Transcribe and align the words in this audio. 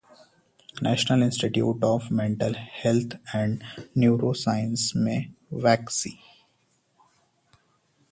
national 0.83 1.23
institute 1.23 1.83
of 1.83 2.07
mental 2.19 2.55
health 2.77 3.13
and 3.35 3.63
neuro 3.97 4.33
sciences 4.43 4.91
में 5.03 5.33
vacancy 5.65 6.17